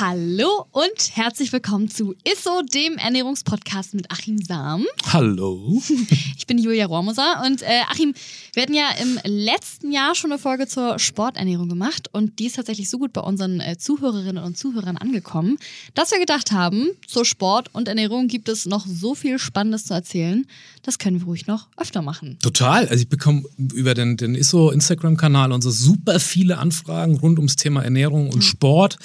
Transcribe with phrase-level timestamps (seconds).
[0.00, 4.86] Hallo und herzlich willkommen zu ISSO, dem Ernährungspodcast mit Achim Sam.
[5.12, 5.82] Hallo.
[6.38, 8.14] Ich bin Julia Rohrmoser und äh, Achim,
[8.54, 12.56] wir hatten ja im letzten Jahr schon eine Folge zur Sporternährung gemacht und die ist
[12.56, 15.58] tatsächlich so gut bei unseren äh, Zuhörerinnen und Zuhörern angekommen,
[15.94, 19.92] dass wir gedacht haben, zur Sport und Ernährung gibt es noch so viel Spannendes zu
[19.92, 20.46] erzählen.
[20.82, 22.38] Das können wir ruhig noch öfter machen.
[22.40, 22.88] Total.
[22.88, 23.42] Also ich bekomme
[23.74, 28.36] über den, den ISSO Instagram-Kanal und so super viele Anfragen rund ums Thema Ernährung und
[28.36, 28.42] mhm.
[28.42, 28.96] Sport.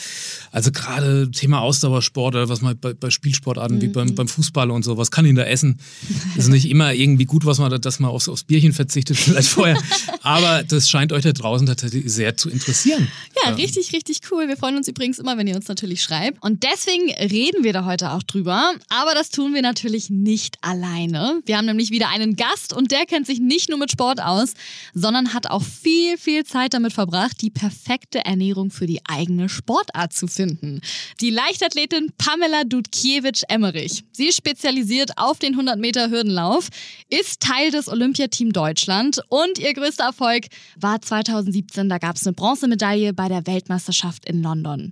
[0.52, 3.82] Also gerade Thema Ausdauersport oder was man bei, bei Spielsportarten mhm.
[3.82, 5.80] wie beim, beim Fußball und so, was kann ihn da essen?
[6.38, 9.78] ist nicht immer irgendwie gut, was man, dass man aufs, aufs Bierchen verzichtet, vielleicht vorher.
[10.26, 13.08] Aber das scheint euch da draußen tatsächlich sehr zu interessieren.
[13.44, 13.56] Ja, ähm.
[13.56, 14.48] richtig, richtig cool.
[14.48, 16.42] Wir freuen uns übrigens immer, wenn ihr uns natürlich schreibt.
[16.42, 18.74] Und deswegen reden wir da heute auch drüber.
[18.90, 21.41] Aber das tun wir natürlich nicht alleine.
[21.46, 24.54] Wir haben nämlich wieder einen Gast und der kennt sich nicht nur mit Sport aus,
[24.96, 30.12] sondern hat auch viel, viel Zeit damit verbracht, die perfekte Ernährung für die eigene Sportart
[30.14, 30.82] zu finden.
[31.21, 34.05] Die Leichtathletin Pamela Dudkiewicz-Emmerich.
[34.12, 36.70] Sie ist spezialisiert auf den 100 Meter Hürdenlauf,
[37.10, 40.46] ist Teil des Olympiateam Deutschland und ihr größter Erfolg
[40.80, 41.90] war 2017.
[41.90, 44.91] Da gab es eine Bronzemedaille bei der Weltmeisterschaft in London.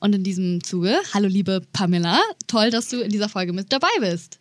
[0.00, 3.88] Und in diesem Zuge, hallo liebe Pamela, toll, dass du in dieser Folge mit dabei
[4.00, 4.38] bist.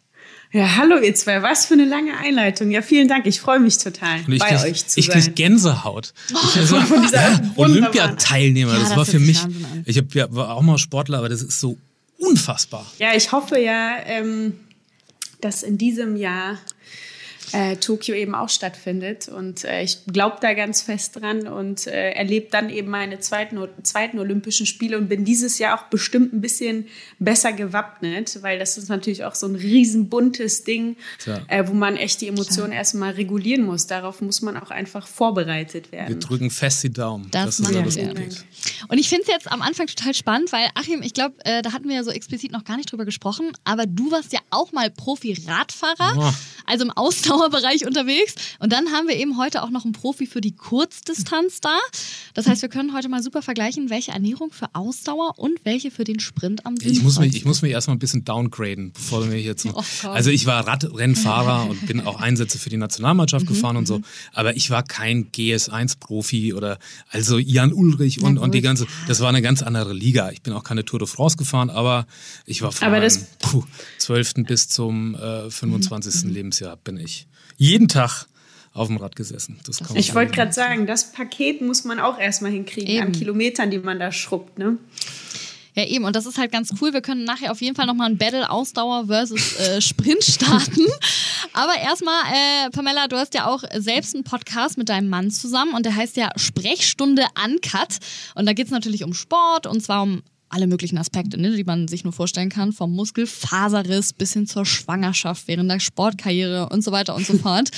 [0.51, 2.71] Ja, hallo ihr zwei, was für eine lange Einleitung.
[2.71, 5.17] Ja, vielen Dank, ich freue mich total, bei krieg, euch zu ich sein.
[5.17, 6.13] Ich krieg Gänsehaut.
[6.33, 9.39] Oh, ich so, von dieser Olympiateilnehmer, ja, das, das war für mich,
[9.85, 11.77] ich hab, ja, war auch mal Sportler, aber das ist so
[12.17, 12.85] unfassbar.
[12.99, 14.53] Ja, ich hoffe ja, ähm,
[15.39, 16.57] dass in diesem Jahr
[17.53, 19.27] äh, Tokio eben auch stattfindet.
[19.29, 23.57] Und äh, ich glaube da ganz fest dran und äh, erlebe dann eben meine zweiten,
[23.83, 26.87] zweiten Olympischen Spiele und bin dieses Jahr auch bestimmt ein bisschen
[27.19, 30.97] besser gewappnet, weil das ist natürlich auch so ein riesenbuntes Ding,
[31.47, 33.87] äh, wo man echt die Emotionen erstmal regulieren muss.
[33.87, 36.09] Darauf muss man auch einfach vorbereitet werden.
[36.09, 37.29] Wir drücken fest die Daumen.
[37.31, 38.45] Das, das ist alles gut geht.
[38.87, 41.73] Und ich finde es jetzt am Anfang total spannend, weil Achim, ich glaube, äh, da
[41.73, 44.71] hatten wir ja so explizit noch gar nicht drüber gesprochen, aber du warst ja auch
[44.71, 46.33] mal Profi-Radfahrer, oh.
[46.65, 48.35] also im Austausch Ausdauerbereich unterwegs.
[48.59, 51.77] Und dann haben wir eben heute auch noch einen Profi für die Kurzdistanz da.
[52.33, 56.03] Das heißt, wir können heute mal super vergleichen, welche Ernährung für Ausdauer und welche für
[56.03, 59.37] den Sprint am ich muss mich Ich muss mich erstmal ein bisschen downgraden, bevor mir
[59.37, 59.73] hier zum.
[59.75, 63.87] Oh also ich war Radrennfahrer und bin auch Einsätze für die Nationalmannschaft mhm, gefahren und
[63.87, 63.99] so.
[63.99, 64.03] Mhm.
[64.33, 68.87] Aber ich war kein GS1-Profi oder also Jan Ulrich und, und die ganze.
[69.07, 70.31] Das war eine ganz andere Liga.
[70.31, 72.07] Ich bin auch keine Tour de France gefahren, aber
[72.45, 73.09] ich war von meinem
[73.97, 74.33] 12.
[74.47, 76.23] bis zum äh, 25.
[76.23, 76.29] Mhm.
[76.33, 77.26] Lebensjahr bin ich
[77.57, 78.27] jeden Tag
[78.73, 79.59] auf dem Rad gesessen.
[79.95, 83.05] ich wollte gerade sagen, das Paket muss man auch erstmal hinkriegen eben.
[83.07, 84.59] an Kilometern, die man da schrubbt.
[84.59, 84.77] Ne?
[85.77, 86.05] Ja, eben.
[86.05, 86.91] Und das ist halt ganz cool.
[86.91, 90.85] Wir können nachher auf jeden Fall nochmal ein Battle Ausdauer versus äh, Sprint starten.
[91.53, 95.73] Aber erstmal, äh, Pamela, du hast ja auch selbst einen Podcast mit deinem Mann zusammen
[95.73, 97.97] und der heißt ja Sprechstunde Uncut.
[98.33, 101.63] Und da geht es natürlich um Sport und zwar um alle möglichen Aspekte, ne, die
[101.63, 106.83] man sich nur vorstellen kann, vom Muskelfaserriss bis hin zur Schwangerschaft während der Sportkarriere und
[106.83, 107.69] so weiter und so fort.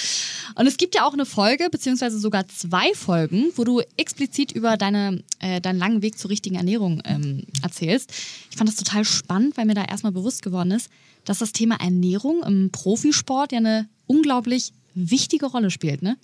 [0.55, 4.77] Und es gibt ja auch eine Folge, beziehungsweise sogar zwei Folgen, wo du explizit über
[4.77, 8.11] deine, äh, deinen langen Weg zur richtigen Ernährung ähm, erzählst.
[8.51, 10.89] Ich fand das total spannend, weil mir da erstmal bewusst geworden ist,
[11.25, 16.17] dass das Thema Ernährung im Profisport ja eine unglaublich wichtige Rolle spielt, ne?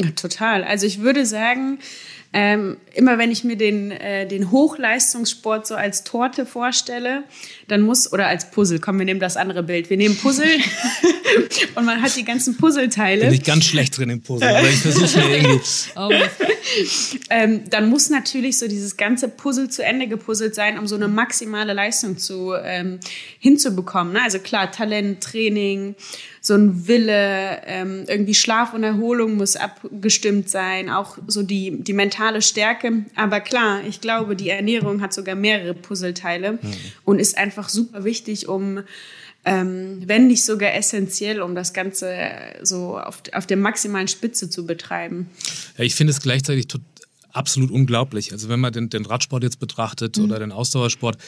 [0.00, 0.64] Ja, total.
[0.64, 1.78] Also ich würde sagen,
[2.32, 7.24] ähm, immer wenn ich mir den, äh, den Hochleistungssport so als Torte vorstelle,
[7.66, 9.90] dann muss, oder als Puzzle, komm, wir nehmen das andere Bild.
[9.90, 10.46] Wir nehmen Puzzle
[11.74, 13.24] und man hat die ganzen Puzzleteile.
[13.24, 15.60] Bin ich ganz schlecht drin im Puzzle, aber ich versuche irgendwie.
[15.96, 16.08] Oh.
[17.30, 21.08] ähm, dann muss natürlich so dieses ganze Puzzle zu Ende gepuzzelt sein, um so eine
[21.08, 23.00] maximale Leistung zu, ähm,
[23.38, 24.12] hinzubekommen.
[24.12, 24.22] Ne?
[24.22, 25.94] Also klar, Talent, Training,
[26.40, 31.92] so ein Wille, ähm, irgendwie Schlaf und Erholung muss abgestimmt sein, auch so die, die
[31.92, 33.04] mentale Stärke.
[33.14, 36.58] Aber klar, ich glaube, die Ernährung hat sogar mehrere Puzzleteile mhm.
[37.04, 38.80] und ist einfach super wichtig, um
[39.44, 42.14] ähm, wenn nicht sogar essentiell, um das Ganze
[42.62, 45.30] so auf, auf der maximalen Spitze zu betreiben.
[45.78, 46.86] Ja, ich finde es gleichzeitig total
[47.32, 48.32] absolut unglaublich.
[48.32, 50.24] Also wenn man den, den Radsport jetzt betrachtet mhm.
[50.24, 51.18] oder den Ausdauersport,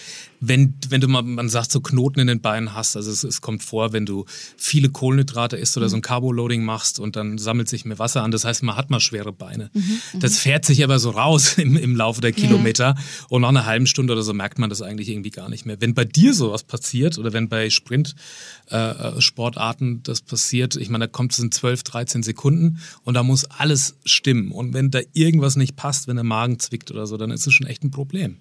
[0.41, 3.41] wenn, wenn du mal, man sagt, so Knoten in den Beinen hast, also es, es
[3.41, 4.25] kommt vor, wenn du
[4.57, 5.91] viele Kohlenhydrate isst oder mhm.
[5.91, 8.31] so ein Carbo-Loading machst und dann sammelt sich mehr Wasser an.
[8.31, 9.71] Das heißt, man hat mal schwere Beine.
[9.73, 10.01] Mhm.
[10.13, 10.21] mhm.
[10.21, 12.95] Das fährt sich aber so raus im, im Laufe der Kilometer
[13.29, 15.81] und nach einer halben Stunde oder so merkt man das eigentlich irgendwie gar nicht mehr.
[15.81, 21.11] Wenn bei dir sowas passiert oder wenn bei Sprint-Sportarten äh, das passiert, ich meine, da
[21.11, 24.53] kommt es in 12, 13 Sekunden und da muss alles stimmen.
[24.53, 27.47] Und wenn da irgendwas nicht passt, passt, wenn der Magen zwickt oder so, dann ist
[27.47, 28.39] es schon echt ein Problem.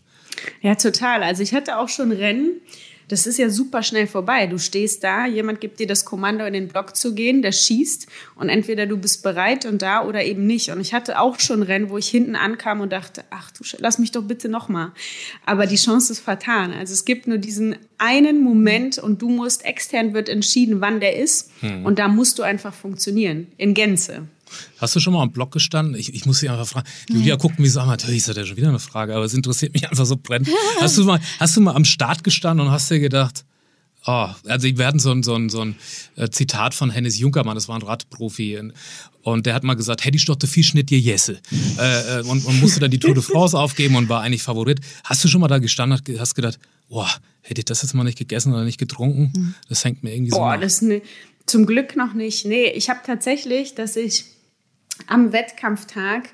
[0.61, 1.21] Ja, total.
[1.21, 2.61] Also ich hatte auch schon Rennen,
[3.09, 4.47] das ist ja super schnell vorbei.
[4.47, 8.07] Du stehst da, jemand gibt dir das Kommando, in den Block zu gehen, der schießt
[8.35, 10.69] und entweder du bist bereit und da oder eben nicht.
[10.69, 13.99] Und ich hatte auch schon Rennen, wo ich hinten ankam und dachte, ach du, lass
[13.99, 14.93] mich doch bitte nochmal.
[15.45, 16.71] Aber die Chance ist vertan.
[16.71, 21.17] Also es gibt nur diesen einen Moment und du musst, extern wird entschieden, wann der
[21.17, 21.51] ist.
[21.59, 21.85] Hm.
[21.85, 24.29] Und da musst du einfach funktionieren, in Gänze.
[24.77, 25.95] Hast du schon mal am Block gestanden?
[25.95, 26.87] Ich, ich muss dich einfach fragen.
[27.09, 29.33] Julia guckt mich so an, natürlich ist das ja schon wieder eine Frage, aber es
[29.33, 30.49] interessiert mich einfach so brennend.
[30.79, 33.45] Hast du mal, hast du mal am Start gestanden und hast dir gedacht,
[34.05, 35.75] oh, also wir hatten so ein, so ein, so ein
[36.15, 38.59] äh, Zitat von Hennes Junkermann, das war ein Radprofi,
[39.23, 41.39] und der hat mal gesagt, hätte ich doch viel Schnitt dir Jesse.
[41.77, 44.79] Äh, äh, und, und musste dann die Tour de France aufgeben und war eigentlich Favorit.
[45.03, 46.59] Hast du schon mal da gestanden und hast gedacht,
[46.89, 47.09] boah,
[47.41, 49.31] hätte ich das jetzt mal nicht gegessen oder nicht getrunken?
[49.35, 49.53] Hm.
[49.69, 51.01] Das hängt mir irgendwie boah, so Boah, das ne,
[51.45, 52.45] zum Glück noch nicht.
[52.45, 54.25] Nee, ich habe tatsächlich, dass ich
[55.07, 56.29] am Wettkampftag.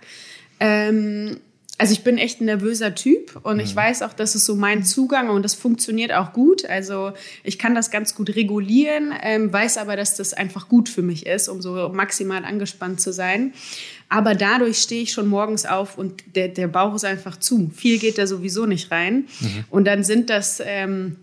[0.59, 1.37] Ähm,
[1.79, 3.77] also ich bin echt ein nervöser Typ und ich mhm.
[3.77, 6.65] weiß auch, das ist so mein Zugang und das funktioniert auch gut.
[6.65, 11.03] Also ich kann das ganz gut regulieren, ähm, weiß aber, dass das einfach gut für
[11.03, 13.53] mich ist, um so maximal angespannt zu sein.
[14.09, 17.69] Aber dadurch stehe ich schon morgens auf und der, der Bauch ist einfach zu.
[17.75, 19.27] Viel geht da sowieso nicht rein.
[19.39, 19.65] Mhm.
[19.69, 20.61] Und dann sind das...
[20.65, 21.17] Ähm,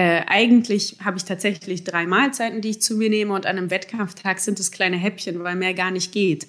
[0.00, 3.70] äh, eigentlich habe ich tatsächlich drei Mahlzeiten, die ich zu mir nehme und an einem
[3.70, 6.46] Wettkampftag sind es kleine Häppchen, weil mehr gar nicht geht.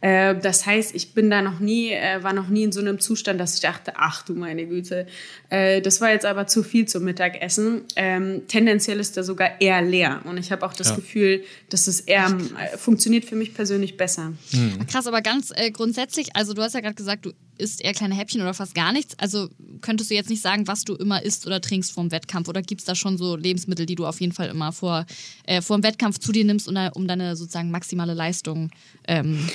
[0.00, 2.98] Äh, das heißt, ich bin da noch nie, äh, war noch nie in so einem
[2.98, 5.06] Zustand, dass ich dachte, ach du meine Güte,
[5.50, 7.82] das war jetzt aber zu viel zum Mittagessen.
[7.94, 10.96] Ähm, tendenziell ist da sogar eher leer und ich habe auch das ja.
[10.96, 12.36] Gefühl, dass es eher
[12.76, 14.32] funktioniert für mich persönlich besser.
[14.52, 14.86] Mhm.
[14.88, 18.40] Krass, aber ganz grundsätzlich, also du hast ja gerade gesagt, du isst eher kleine Häppchen
[18.40, 19.14] oder fast gar nichts.
[19.18, 19.48] Also
[19.80, 22.48] könntest du jetzt nicht sagen, was du immer isst oder trinkst vor dem Wettkampf?
[22.48, 25.06] Oder gibt es da schon so Lebensmittel, die du auf jeden Fall immer vor,
[25.44, 28.70] äh, vor dem Wettkampf zu dir nimmst, um, deine sozusagen maximale Leistung
[29.06, 29.48] ähm,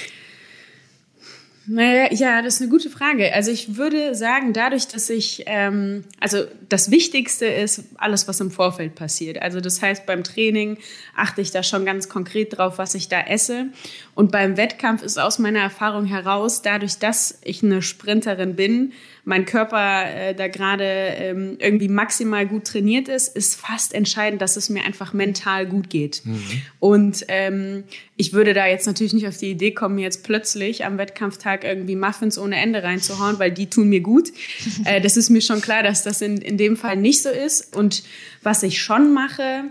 [1.68, 3.34] naja, ja, das ist eine gute Frage.
[3.34, 8.52] Also ich würde sagen, dadurch, dass ich, ähm, also das Wichtigste ist alles, was im
[8.52, 9.42] Vorfeld passiert.
[9.42, 10.78] Also das heißt, beim Training
[11.16, 13.68] achte ich da schon ganz konkret drauf, was ich da esse.
[14.14, 18.94] Und beim Wettkampf ist aus meiner Erfahrung heraus, dadurch, dass ich eine Sprinterin bin,
[19.26, 24.56] mein Körper äh, da gerade ähm, irgendwie maximal gut trainiert ist, ist fast entscheidend, dass
[24.56, 26.22] es mir einfach mental gut geht.
[26.24, 26.44] Mhm.
[26.80, 27.84] Und ähm,
[28.18, 31.96] ich würde da jetzt natürlich nicht auf die Idee kommen, jetzt plötzlich am Wettkampftag irgendwie
[31.96, 34.30] Muffins ohne Ende reinzuhauen, weil die tun mir gut.
[34.84, 37.76] Äh, das ist mir schon klar, dass das in, in dem Fall nicht so ist.
[37.76, 38.04] Und
[38.44, 39.64] was ich schon mache,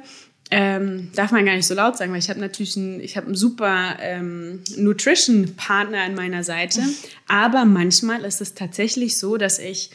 [0.56, 3.27] ähm, darf man gar nicht so laut sagen, weil ich habe natürlich einen, ich hab
[3.27, 6.81] einen super ähm, Nutrition-Partner an meiner Seite.
[7.27, 9.91] Aber manchmal ist es tatsächlich so, dass ich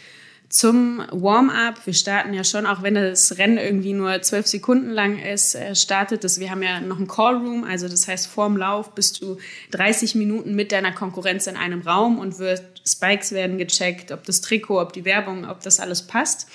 [0.50, 5.20] zum Warm-up, wir starten ja schon, auch wenn das Rennen irgendwie nur zwölf Sekunden lang
[5.20, 6.40] ist, äh, startet das.
[6.40, 9.38] Wir haben ja noch einen Call-Room, also das heißt, vorm Lauf bist du
[9.72, 14.42] 30 Minuten mit deiner Konkurrenz in einem Raum und wird, Spikes werden gecheckt, ob das
[14.42, 16.48] Trikot, ob die Werbung, ob das alles passt.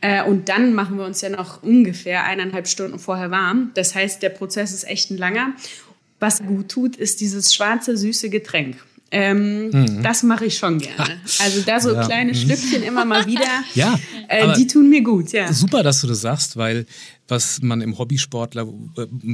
[0.00, 3.72] Äh, und dann machen wir uns ja noch ungefähr eineinhalb Stunden vorher warm.
[3.74, 5.52] Das heißt, der Prozess ist echt ein langer.
[6.20, 8.76] Was gut tut, ist dieses schwarze, süße Getränk.
[9.14, 10.02] Ähm, mhm.
[10.02, 11.20] Das mache ich schon gerne.
[11.42, 12.04] Also da so ja.
[12.04, 12.36] kleine mhm.
[12.36, 13.42] Schlückchen immer mal wieder,
[13.74, 13.98] ja,
[14.28, 15.32] äh, die tun mir gut.
[15.32, 15.52] Ja.
[15.52, 16.86] Super, dass du das sagst, weil
[17.28, 18.66] was man im Hobbysportler,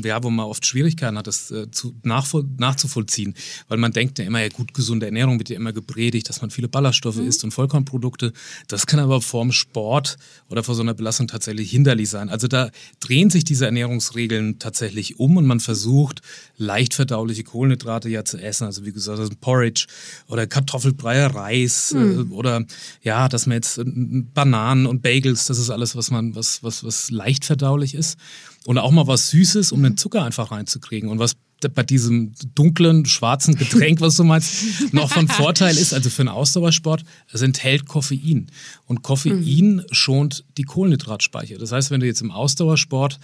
[0.04, 3.34] ja, äh, wo man oft Schwierigkeiten hat, das äh, zu, nachzuvollziehen.
[3.68, 6.50] Weil man denkt ja immer, ja gut, gesunde Ernährung wird ja immer gepredigt, dass man
[6.50, 7.26] viele Ballaststoffe mhm.
[7.26, 8.32] isst und Vollkornprodukte.
[8.68, 10.16] Das kann aber vorm Sport
[10.48, 12.28] oder vor so einer Belastung tatsächlich hinderlich sein.
[12.28, 12.70] Also da
[13.00, 16.20] drehen sich diese Ernährungsregeln tatsächlich um und man versucht,
[16.56, 18.64] leicht verdauliche Kohlenhydrate ja zu essen.
[18.64, 19.86] Also wie gesagt, das ist Porridge
[20.28, 22.30] oder Kartoffelbrei, Reis mhm.
[22.30, 22.64] äh, oder
[23.02, 27.10] ja, dass man jetzt Bananen und Bagels, das ist alles, was man, was, was, was
[27.10, 28.18] leicht verdaulich verdaulich ist.
[28.66, 31.08] Und auch mal was Süßes, um den Zucker einfach reinzukriegen.
[31.08, 31.36] Und was
[31.74, 34.52] bei diesem dunklen, schwarzen Getränk, was du meinst,
[34.92, 38.46] noch von Vorteil ist, also für einen Ausdauersport, es enthält Koffein.
[38.86, 39.86] Und Koffein mhm.
[39.90, 41.58] schont die Kohlenhydratspeicher.
[41.58, 43.18] Das heißt, wenn du jetzt im Ausdauersport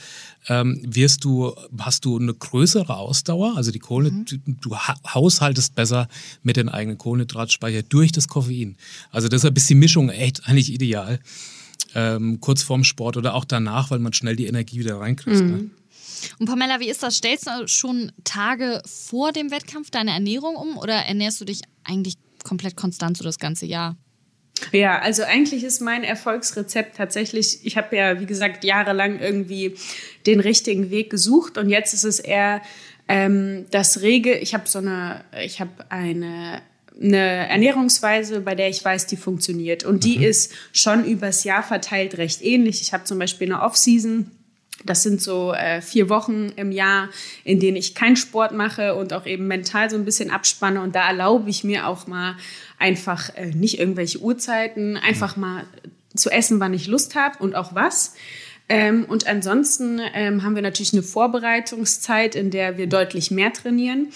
[0.49, 4.57] ähm, wirst du, hast du eine größere Ausdauer, also die Kohlen, mhm.
[4.61, 6.09] du haushaltest besser
[6.43, 8.77] mit den eigenen Kohlenhydratspeicher durch das Koffein.
[9.11, 11.21] Also deshalb ist die Mischung echt eigentlich ideal
[11.95, 15.41] ähm, kurz vorm Sport oder auch danach, weil man schnell die Energie wieder reinkriegt.
[15.41, 15.51] Mhm.
[15.51, 15.71] Ne?
[16.39, 17.17] Und Pamela, wie ist das?
[17.17, 22.15] Stellst du schon Tage vor dem Wettkampf deine Ernährung um oder ernährst du dich eigentlich
[22.45, 23.97] komplett konstant so das ganze Jahr?
[24.73, 29.75] Ja, also eigentlich ist mein Erfolgsrezept tatsächlich, ich habe ja, wie gesagt, jahrelang irgendwie
[30.27, 32.63] den richtigen Weg gesucht und jetzt ist es eher
[33.09, 36.63] ähm, das Rege, ich habe so eine, ich habe eine
[37.01, 39.85] eine Ernährungsweise, bei der ich weiß, die funktioniert.
[39.85, 40.25] Und die mhm.
[40.25, 42.81] ist schon übers Jahr verteilt recht ähnlich.
[42.83, 44.31] Ich habe zum Beispiel eine Off-Season,
[44.85, 47.09] Das sind so äh, vier Wochen im Jahr,
[47.43, 50.83] in denen ich keinen Sport mache und auch eben mental so ein bisschen abspanne.
[50.83, 52.37] Und da erlaube ich mir auch mal
[52.79, 55.65] einfach äh, nicht irgendwelche Uhrzeiten, einfach mal
[56.15, 58.15] zu essen, wann ich Lust habe und auch was.
[58.69, 64.09] Ähm, und ansonsten ähm, haben wir natürlich eine Vorbereitungszeit, in der wir deutlich mehr trainieren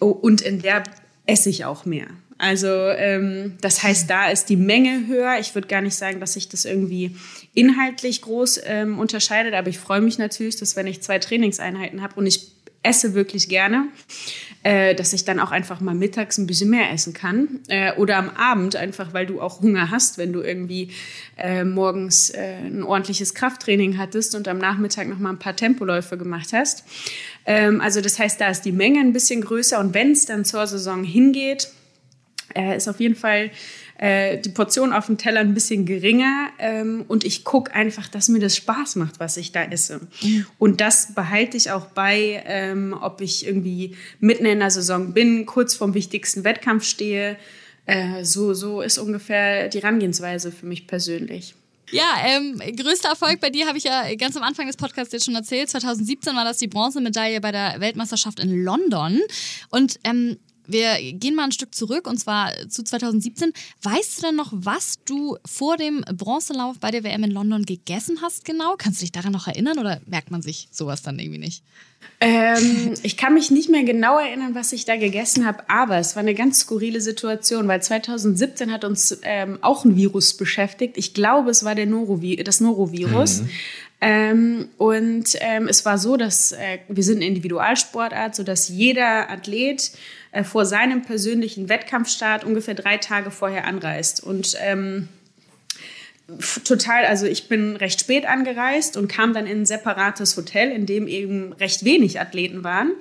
[0.00, 0.82] oh, und in der
[1.26, 2.06] esse ich auch mehr.
[2.38, 5.38] Also ähm, das heißt, da ist die Menge höher.
[5.38, 7.16] Ich würde gar nicht sagen, dass sich das irgendwie
[7.54, 12.14] inhaltlich groß ähm, unterscheidet, aber ich freue mich natürlich, dass wenn ich zwei Trainingseinheiten habe
[12.16, 12.50] und ich
[12.82, 13.88] esse wirklich gerne,
[14.64, 18.16] äh, dass ich dann auch einfach mal mittags ein bisschen mehr essen kann äh, oder
[18.16, 20.90] am Abend einfach, weil du auch Hunger hast, wenn du irgendwie
[21.36, 26.16] äh, morgens äh, ein ordentliches Krafttraining hattest und am Nachmittag noch mal ein paar Tempoläufe
[26.16, 26.84] gemacht hast.
[27.44, 30.46] Ähm, also das heißt, da ist die Menge ein bisschen größer und wenn es dann
[30.46, 31.68] zur Saison hingeht,
[32.54, 33.50] äh, ist auf jeden Fall
[33.98, 38.28] äh, die Portion auf dem Teller ein bisschen geringer ähm, und ich gucke einfach, dass
[38.28, 40.00] mir das Spaß macht, was ich da esse.
[40.58, 45.46] Und das behalte ich auch bei, ähm, ob ich irgendwie mitten in der Saison bin,
[45.46, 47.36] kurz vorm wichtigsten Wettkampf stehe.
[47.86, 51.54] Äh, so, so ist ungefähr die Herangehensweise für mich persönlich.
[51.90, 55.26] Ja, ähm, größter Erfolg bei dir habe ich ja ganz am Anfang des Podcasts jetzt
[55.26, 55.68] schon erzählt.
[55.70, 59.20] 2017 war das die Bronzemedaille bei der Weltmeisterschaft in London.
[59.70, 63.52] Und ähm, wir gehen mal ein Stück zurück und zwar zu 2017.
[63.82, 68.18] Weißt du denn noch, was du vor dem Bronzelauf bei der WM in London gegessen
[68.22, 68.76] hast genau?
[68.76, 71.62] Kannst du dich daran noch erinnern oder merkt man sich sowas dann irgendwie nicht?
[72.20, 76.16] Ähm, ich kann mich nicht mehr genau erinnern, was ich da gegessen habe, aber es
[76.16, 80.96] war eine ganz skurrile Situation, weil 2017 hat uns ähm, auch ein Virus beschäftigt.
[80.96, 83.40] Ich glaube, es war der Norovi das Norovirus.
[83.40, 83.48] Mhm.
[84.00, 89.92] Ähm, und ähm, es war so, dass äh, wir sind eine Individualsportart, sodass jeder Athlet
[90.34, 94.22] äh, vor seinem persönlichen Wettkampfstart ungefähr drei Tage vorher anreist.
[94.22, 95.08] Und ähm,
[96.64, 100.86] total, also ich bin recht spät angereist und kam dann in ein separates Hotel, in
[100.86, 102.92] dem eben recht wenig Athleten waren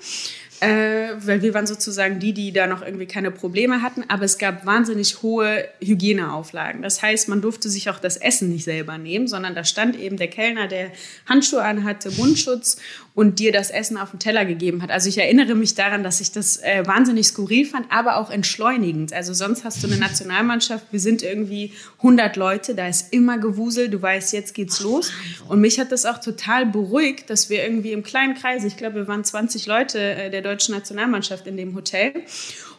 [0.63, 4.37] äh, weil wir waren sozusagen die, die da noch irgendwie keine Probleme hatten, aber es
[4.37, 6.81] gab wahnsinnig hohe Hygieneauflagen.
[6.81, 10.15] Das heißt, man durfte sich auch das Essen nicht selber nehmen, sondern da stand eben
[10.15, 10.91] der Kellner, der
[11.27, 12.77] Handschuhe anhatte, Mundschutz
[13.15, 14.89] und dir das Essen auf den Teller gegeben hat.
[14.89, 19.13] Also ich erinnere mich daran, dass ich das äh, wahnsinnig skurril fand, aber auch entschleunigend.
[19.13, 23.89] Also sonst hast du eine Nationalmannschaft, wir sind irgendwie 100 Leute, da ist immer Gewusel,
[23.89, 25.11] du weißt, jetzt geht's los.
[25.47, 28.95] Und mich hat das auch total beruhigt, dass wir irgendwie im kleinen Kreis, ich glaube,
[28.95, 32.13] wir waren 20 Leute äh, der deutschen Nationalmannschaft in dem Hotel.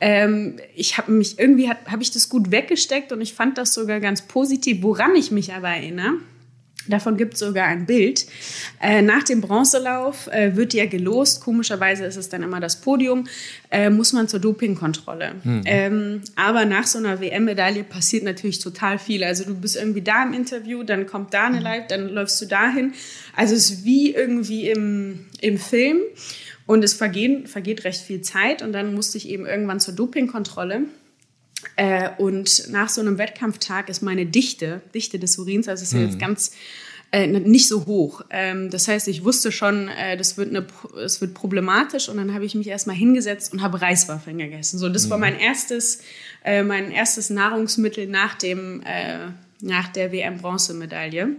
[0.01, 4.01] Ähm, ich habe mich irgendwie habe ich das gut weggesteckt und ich fand das sogar
[4.01, 4.79] ganz positiv.
[4.83, 6.15] Woran ich mich aber erinnere,
[6.89, 8.27] Davon gibt es sogar ein Bild.
[8.81, 11.41] Äh, nach dem Bronzelauf äh, wird ja gelost.
[11.41, 13.27] Komischerweise ist es dann immer das Podium.
[13.71, 15.33] Äh, muss man zur Dopingkontrolle.
[15.43, 15.63] Mhm.
[15.65, 19.25] Ähm, aber nach so einer WM-Medaille passiert natürlich total viel.
[19.25, 22.47] Also du bist irgendwie da im Interview, dann kommt da eine Live, dann läufst du
[22.47, 22.93] dahin.
[23.35, 25.99] Also es ist wie irgendwie im, im Film.
[26.67, 30.85] Und es vergehen, vergeht recht viel Zeit und dann musste ich eben irgendwann zur Dopingkontrolle.
[31.77, 36.01] Äh, und nach so einem Wettkampftag ist meine Dichte, Dichte des Urins, also ist ja
[36.01, 36.19] jetzt hm.
[36.19, 36.53] ganz
[37.15, 38.23] äh, nicht so hoch.
[38.31, 40.67] Ähm, das heißt, ich wusste schon, äh, das wird eine,
[41.05, 44.79] es wird problematisch und dann habe ich mich erstmal hingesetzt und habe Reiswaffeln gegessen.
[44.79, 45.11] So, das mhm.
[45.11, 46.01] war mein erstes,
[46.45, 49.29] äh, mein erstes Nahrungsmittel nach dem, äh,
[49.61, 51.37] nach der WM-Bronzemedaille.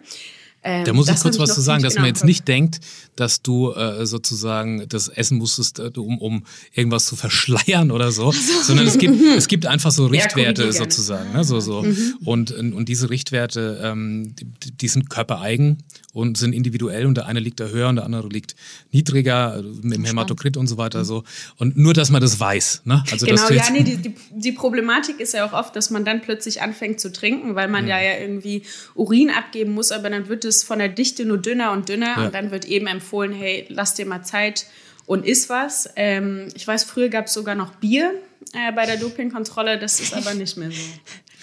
[0.68, 2.80] Ähm, da muss ich kurz was zu sagen, dass man jetzt nicht denkt,
[3.16, 6.44] dass du äh, sozusagen das essen musstest, äh, um, um
[6.74, 8.32] irgendwas zu verschleiern oder so,
[8.64, 11.34] sondern es gibt, es gibt einfach so Richtwerte sozusagen.
[11.34, 11.44] Ne?
[11.44, 11.84] So, so.
[11.84, 12.16] Mhm.
[12.26, 15.84] Und, und diese Richtwerte, ähm, die, die sind körpereigen
[16.16, 18.56] und sind individuell und der eine liegt da höher und der andere liegt
[18.92, 21.26] niedriger mit dem Hämatokrit und so weiter so
[21.58, 23.04] und nur dass man das weiß ne?
[23.12, 26.22] also genau ja nee die, die, die, Problematik ist ja auch oft dass man dann
[26.22, 27.90] plötzlich anfängt zu trinken weil man mhm.
[27.90, 28.64] ja ja irgendwie
[28.96, 32.26] Urin abgeben muss aber dann wird es von der Dichte nur dünner und dünner ja.
[32.26, 34.66] und dann wird eben empfohlen hey lass dir mal Zeit
[35.06, 38.14] und isst was ähm, ich weiß früher gab es sogar noch Bier
[38.54, 40.78] äh, bei der Dopingkontrolle das ist aber nicht mehr so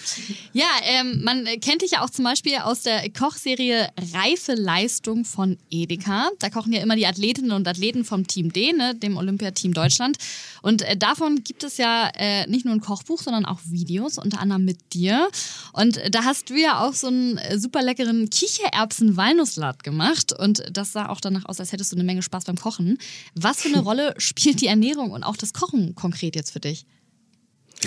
[0.53, 5.57] ja, ähm, man kennt dich ja auch zum Beispiel aus der Kochserie Reife Leistung von
[5.69, 6.29] Edeka.
[6.39, 10.17] Da kochen ja immer die Athletinnen und Athleten vom Team D, ne, dem Olympiateam Deutschland.
[10.61, 14.39] Und äh, davon gibt es ja äh, nicht nur ein Kochbuch, sondern auch Videos, unter
[14.39, 15.27] anderem mit dir.
[15.73, 20.33] Und äh, da hast du ja auch so einen äh, super leckeren Kichererbsen-Walnusslat gemacht.
[20.37, 22.97] Und das sah auch danach aus, als hättest du eine Menge Spaß beim Kochen.
[23.35, 26.85] Was für eine Rolle spielt die Ernährung und auch das Kochen konkret jetzt für dich?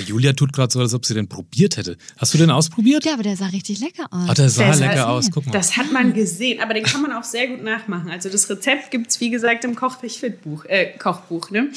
[0.03, 1.97] Julia tut gerade so, als ob sie den probiert hätte.
[2.17, 3.05] Hast du den ausprobiert?
[3.05, 4.27] Ja, aber der sah richtig lecker aus.
[4.29, 5.53] Ach, der sah der lecker aus, guck mal.
[5.53, 8.11] Das hat man gesehen, aber den kann man auch sehr gut nachmachen.
[8.11, 11.71] Also das Rezept gibt es, wie gesagt, im Kochbuch, äh, Kochbuch ne?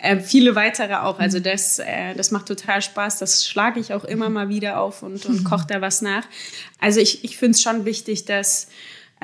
[0.00, 1.18] Äh, viele weitere auch.
[1.18, 3.18] Also das, äh, das macht total Spaß.
[3.18, 6.24] Das schlage ich auch immer mal wieder auf und, und koche da was nach.
[6.78, 8.68] Also ich, ich finde es schon wichtig, dass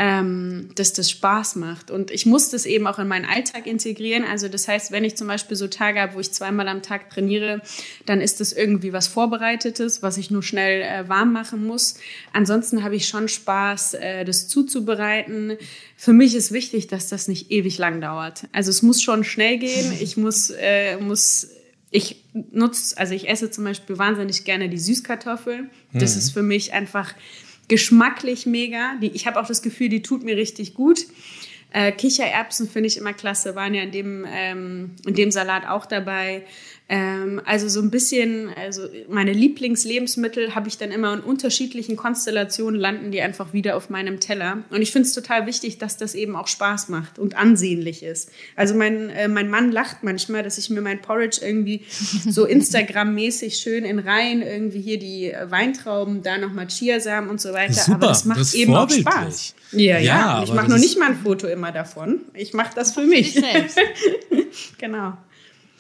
[0.03, 1.91] ähm, dass das Spaß macht.
[1.91, 4.25] Und ich muss das eben auch in meinen Alltag integrieren.
[4.25, 7.11] Also das heißt, wenn ich zum Beispiel so Tage habe, wo ich zweimal am Tag
[7.11, 7.61] trainiere,
[8.07, 11.97] dann ist das irgendwie was Vorbereitetes, was ich nur schnell äh, warm machen muss.
[12.33, 15.59] Ansonsten habe ich schon Spaß, äh, das zuzubereiten.
[15.97, 18.45] Für mich ist wichtig, dass das nicht ewig lang dauert.
[18.53, 19.93] Also es muss schon schnell gehen.
[20.01, 21.49] Ich muss, äh, muss
[21.91, 25.69] ich nutze, also ich esse zum Beispiel wahnsinnig gerne die Süßkartoffel.
[25.93, 26.19] Das mhm.
[26.21, 27.15] ist für mich einfach
[27.71, 28.97] geschmacklich mega.
[29.01, 31.07] Die, ich habe auch das Gefühl, die tut mir richtig gut.
[31.73, 35.87] Äh, Kichererbsen finde ich immer klasse, waren ja in dem, ähm, in dem Salat auch
[35.87, 36.43] dabei.
[36.93, 42.81] Ähm, also so ein bisschen, also meine Lieblingslebensmittel habe ich dann immer in unterschiedlichen Konstellationen
[42.81, 44.65] landen die einfach wieder auf meinem Teller.
[44.71, 48.33] Und ich finde es total wichtig, dass das eben auch Spaß macht und ansehnlich ist.
[48.57, 51.85] Also mein, äh, mein Mann lacht manchmal, dass ich mir mein Porridge irgendwie
[52.29, 57.73] so Instagram-mäßig schön in Reihen irgendwie hier die Weintrauben, da nochmal Chiasamen und so weiter.
[57.75, 59.55] Super, aber das macht das eben auch Spaß.
[59.71, 60.01] Ja, ja.
[60.01, 62.23] ja ich mache noch nicht mal ein Foto immer davon.
[62.35, 63.35] Ich mache das für mich.
[63.35, 63.79] selbst.
[64.79, 65.17] genau.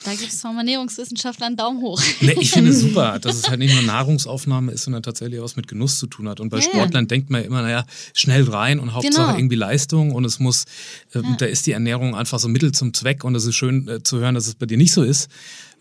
[0.05, 2.01] Da gibt es vom Ernährungswissenschaftler einen Daumen hoch.
[2.21, 5.57] Nee, ich finde es super, dass es halt nicht nur Nahrungsaufnahme ist, sondern tatsächlich was
[5.57, 6.41] mit Genuss zu tun hat.
[6.41, 9.39] Und bei ja, Sportlern denkt man ja immer, naja, schnell rein und Hauptsache genau.
[9.39, 10.65] irgendwie Leistung und es muss,
[11.15, 11.37] äh, ja.
[11.39, 14.19] da ist die Ernährung einfach so Mittel zum Zweck und es ist schön äh, zu
[14.19, 15.29] hören, dass es bei dir nicht so ist.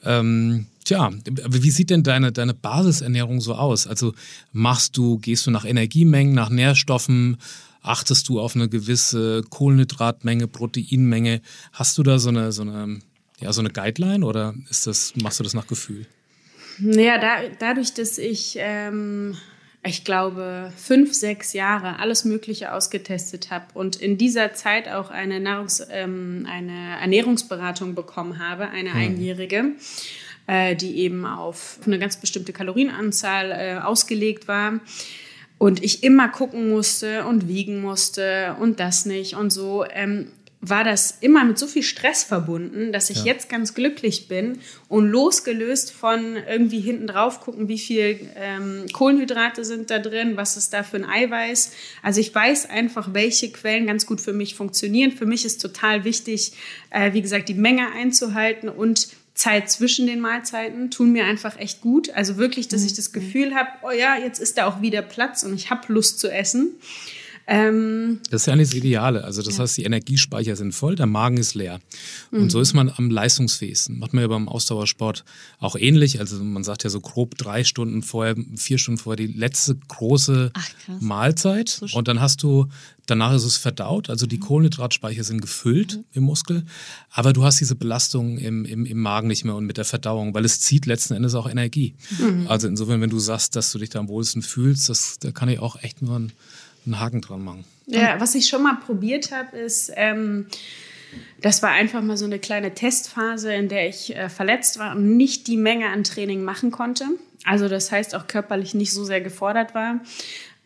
[0.04, 3.88] Ähm, tja, wie sieht denn deine, deine Basisernährung so aus?
[3.88, 4.14] Also
[4.52, 7.38] machst du, gehst du nach Energiemengen, nach Nährstoffen?
[7.82, 11.42] Achtest du auf eine gewisse Kohlenhydratmenge, Proteinmenge?
[11.72, 13.00] Hast du da so eine, so eine
[13.40, 16.06] ja, so eine Guideline oder ist das, machst du das nach Gefühl?
[16.80, 19.36] Naja, da, dadurch, dass ich, ähm,
[19.84, 25.40] ich glaube, fünf, sechs Jahre alles Mögliche ausgetestet habe und in dieser Zeit auch eine,
[25.40, 29.00] Nahrungs-, ähm, eine Ernährungsberatung bekommen habe, eine hm.
[29.00, 29.72] einjährige,
[30.48, 34.80] äh, die eben auf eine ganz bestimmte Kalorienanzahl äh, ausgelegt war.
[35.58, 39.84] Und ich immer gucken musste und wiegen musste und das nicht und so.
[39.92, 40.32] Ähm,
[40.62, 43.26] war das immer mit so viel Stress verbunden, dass ich ja.
[43.26, 49.64] jetzt ganz glücklich bin und losgelöst von irgendwie hinten drauf gucken, wie viel ähm, Kohlenhydrate
[49.64, 51.72] sind da drin, was ist da für ein Eiweiß.
[52.04, 55.12] Also ich weiß einfach, welche Quellen ganz gut für mich funktionieren.
[55.12, 56.52] Für mich ist total wichtig,
[56.90, 59.08] äh, wie gesagt, die Menge einzuhalten und
[59.40, 62.10] Zeit zwischen den Mahlzeiten tun mir einfach echt gut.
[62.10, 63.14] Also wirklich, dass ich das mhm.
[63.14, 66.30] Gefühl habe, oh ja, jetzt ist da auch wieder Platz und ich habe Lust zu
[66.30, 66.74] essen.
[67.52, 69.24] Ähm, das ist ja nicht das Ideale.
[69.24, 69.64] Also das ja.
[69.64, 71.80] heißt, die Energiespeicher sind voll, der Magen ist leer.
[72.30, 72.50] Und mhm.
[72.52, 73.98] so ist man am leistungsfähigsten.
[73.98, 75.26] Macht man ja beim Ausdauersport
[75.58, 76.20] auch ähnlich.
[76.20, 80.52] Also man sagt ja so grob drei Stunden vorher, vier Stunden vorher die letzte große
[80.54, 81.70] Ach, Mahlzeit.
[81.70, 82.68] So und dann hast du,
[83.08, 84.12] danach ist es verdaut.
[84.12, 84.42] Also die mhm.
[84.42, 86.04] Kohlenhydratspeicher sind gefüllt mhm.
[86.14, 86.66] im Muskel.
[87.10, 90.36] Aber du hast diese Belastung im, im, im Magen nicht mehr und mit der Verdauung,
[90.36, 91.96] weil es zieht letzten Endes auch Energie.
[92.20, 92.46] Mhm.
[92.48, 95.50] Also insofern, wenn du sagst, dass du dich da am wohlsten fühlst, das, da kann
[95.50, 96.32] ich auch echt nur ein
[96.86, 97.66] einen Haken dran machen.
[97.88, 100.46] Ja, was ich schon mal probiert habe, ist, ähm,
[101.42, 105.18] das war einfach mal so eine kleine Testphase, in der ich äh, verletzt war und
[105.18, 107.06] nicht die Menge an Training machen konnte.
[107.46, 110.02] Also das heißt auch körperlich nicht so sehr gefordert war.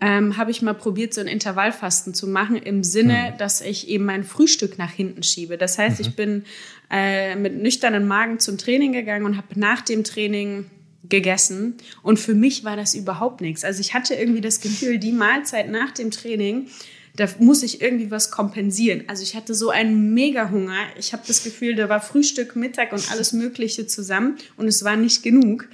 [0.01, 3.37] Ähm, habe ich mal probiert, so ein Intervallfasten zu machen, im Sinne, mhm.
[3.37, 5.57] dass ich eben mein Frühstück nach hinten schiebe.
[5.57, 6.05] Das heißt, mhm.
[6.05, 6.43] ich bin
[6.91, 10.69] äh, mit nüchternen Magen zum Training gegangen und habe nach dem Training
[11.09, 11.75] gegessen.
[12.01, 13.63] Und für mich war das überhaupt nichts.
[13.63, 16.67] Also ich hatte irgendwie das Gefühl, die Mahlzeit nach dem Training,
[17.15, 19.03] da muss ich irgendwie was kompensieren.
[19.07, 20.79] Also ich hatte so einen Mega-Hunger.
[20.97, 24.95] Ich habe das Gefühl, da war Frühstück, Mittag und alles Mögliche zusammen und es war
[24.95, 25.67] nicht genug.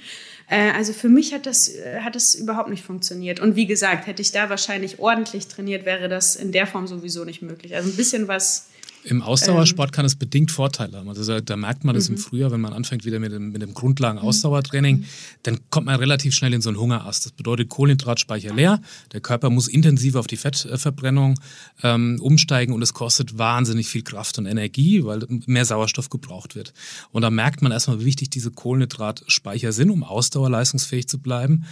[0.48, 3.40] Äh, also für mich hat das, äh, hat das überhaupt nicht funktioniert.
[3.40, 7.24] Und wie gesagt, hätte ich da wahrscheinlich ordentlich trainiert, wäre das in der Form sowieso
[7.24, 7.74] nicht möglich.
[7.74, 8.69] Also ein bisschen was
[9.04, 11.08] im Ausdauersport ähm, kann es bedingt Vorteile haben.
[11.08, 12.16] Also da merkt man das mhm.
[12.16, 15.04] im Frühjahr, wenn man anfängt wieder mit dem, mit dem Grundlagen-Ausdauertraining, mhm.
[15.42, 17.24] dann kommt man relativ schnell in so einen Hungerast.
[17.24, 18.80] Das bedeutet Kohlenhydratspeicher leer,
[19.12, 21.40] der Körper muss intensiver auf die Fettverbrennung
[21.82, 26.74] ähm, umsteigen und es kostet wahnsinnig viel Kraft und Energie, weil mehr Sauerstoff gebraucht wird.
[27.10, 31.64] Und da merkt man erstmal, wie wichtig diese Kohlenhydratspeicher sind, um ausdauerleistungsfähig zu bleiben.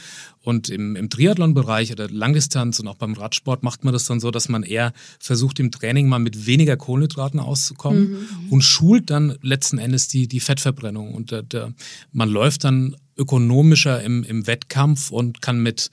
[0.42, 4.30] Und im, im Triathlon-Bereich oder Langdistanz und auch beim Radsport macht man das dann so,
[4.30, 8.26] dass man eher versucht, im Training mal mit weniger Kohlenhydraten auszukommen mhm.
[8.50, 11.14] und schult dann letzten Endes die, die Fettverbrennung.
[11.14, 11.72] Und der, der,
[12.12, 15.90] man läuft dann ökonomischer im, im Wettkampf und kann mit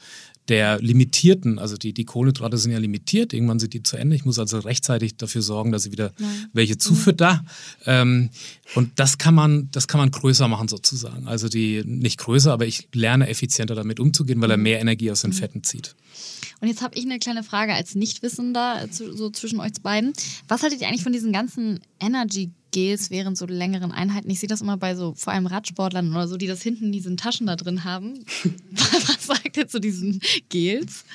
[0.47, 4.15] der limitierten, also die, die Kohlenhydrate sind ja limitiert, irgendwann sind die zu Ende.
[4.15, 6.47] Ich muss also rechtzeitig dafür sorgen, dass ich wieder Nein.
[6.53, 7.43] welche zuführt da.
[7.85, 8.29] Ähm,
[8.75, 11.27] und das kann man, das kann man größer machen sozusagen.
[11.27, 14.63] Also die nicht größer, aber ich lerne effizienter damit umzugehen, weil er mhm.
[14.63, 15.35] mehr Energie aus den mhm.
[15.35, 15.95] Fetten zieht.
[16.61, 20.13] Und jetzt habe ich eine kleine Frage als Nichtwissender so zwischen euch beiden.
[20.47, 24.29] Was haltet ihr eigentlich von diesen ganzen Energy Gels während so längeren Einheiten.
[24.29, 26.91] Ich sehe das immer bei so vor allem Radsportlern oder so, die das hinten in
[26.91, 28.25] diesen Taschen da drin haben.
[28.69, 31.05] Was sagt ihr zu diesen Gels?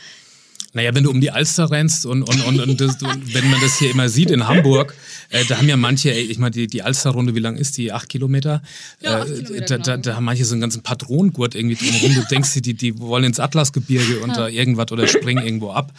[0.72, 3.60] Naja, wenn du um die Alster rennst und, und, und, und, das, und wenn man
[3.60, 4.94] das hier immer sieht in Hamburg,
[5.30, 7.92] äh, da haben ja manche, ey, ich meine, die, die Alsterrunde, wie lang ist die?
[7.92, 8.62] Acht Kilometer?
[9.00, 10.02] Ja, acht äh, Kilometer, da, da, genau.
[10.02, 12.14] da haben manche so einen ganzen Patronengurt irgendwie drumherum.
[12.14, 15.92] Du denkst, die, die wollen ins Atlasgebirge und da irgendwas oder springen irgendwo ab.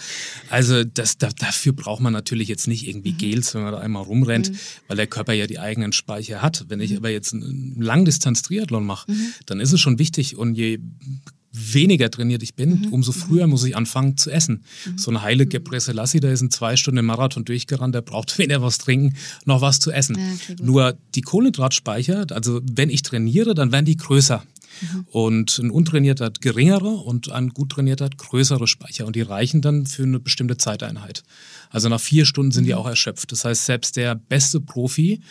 [0.49, 4.03] Also das, da, dafür braucht man natürlich jetzt nicht irgendwie Gels, wenn man da einmal
[4.03, 4.51] rumrennt,
[4.88, 6.65] weil der Körper ja die eigenen Speicher hat.
[6.69, 9.12] Wenn ich aber jetzt einen Langdistanz-Triathlon mache,
[9.45, 10.79] dann ist es schon wichtig und je
[11.51, 14.63] weniger trainiert ich bin, umso früher muss ich anfangen zu essen.
[14.95, 18.61] So ein Heile Gebre Selassie, der ist in zwei Stunden Marathon durchgerannt, der braucht weder
[18.61, 20.17] was trinken, noch was zu essen.
[20.17, 20.55] Ja, okay.
[20.63, 24.43] Nur die Kohlenhydratspeicher, also wenn ich trainiere, dann werden die größer.
[25.07, 29.05] Und ein untrainierter hat geringere und ein gut trainierter hat größere Speicher.
[29.05, 31.23] Und die reichen dann für eine bestimmte Zeiteinheit.
[31.71, 33.31] Also nach vier Stunden sind die auch erschöpft.
[33.31, 35.21] Das heißt, selbst der beste Profi